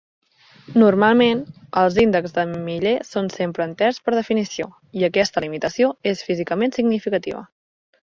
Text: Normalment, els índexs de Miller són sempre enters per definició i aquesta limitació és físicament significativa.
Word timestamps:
Normalment, 0.83 1.43
els 1.81 1.99
índexs 2.05 2.33
de 2.39 2.47
Miller 2.63 2.95
són 3.09 3.31
sempre 3.35 3.67
enters 3.69 4.03
per 4.09 4.17
definició 4.19 4.73
i 5.03 5.09
aquesta 5.11 5.47
limitació 5.49 5.95
és 6.15 6.29
físicament 6.31 6.79
significativa. 6.81 7.49